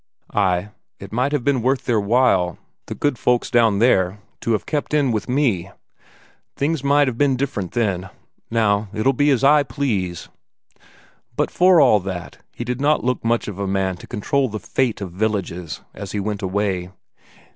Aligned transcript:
Ay, 0.33 0.69
it 0.99 1.13
might 1.13 1.31
have 1.31 1.43
been 1.43 1.61
worth 1.61 1.85
their 1.85 1.99
while, 1.99 2.57
the 2.87 2.95
good 2.95 3.19
folks 3.19 3.51
down 3.51 3.77
there, 3.77 4.17
to 4.39 4.53
have 4.53 4.65
kept 4.65 4.95
in 4.95 5.11
with 5.11 5.29
me; 5.29 5.69
things 6.55 6.83
might 6.83 7.07
have 7.07 7.19
been 7.19 7.35
different 7.35 7.73
then. 7.73 8.09
Now, 8.49 8.87
it'll 8.95 9.13
be 9.13 9.29
as 9.29 9.43
I 9.43 9.61
please." 9.61 10.27
But 11.35 11.51
for 11.51 11.79
all 11.79 11.99
that, 11.99 12.39
he 12.55 12.63
did 12.63 12.81
not 12.81 13.03
look 13.03 13.23
much 13.23 13.47
of 13.47 13.59
a 13.59 13.67
man 13.67 13.95
to 13.97 14.07
control 14.07 14.49
the 14.49 14.59
fate 14.59 15.01
of 15.01 15.11
villages, 15.11 15.81
as 15.93 16.13
he 16.13 16.19
went 16.19 16.41
away. 16.41 16.89